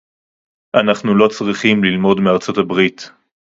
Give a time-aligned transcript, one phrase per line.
[0.75, 3.11] אנחנו לא צריכים ללמוד מארצות-הברית